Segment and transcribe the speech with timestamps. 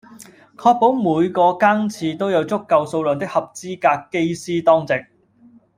[0.57, 5.05] 確保每個更次都有足夠數量的合資格機師當值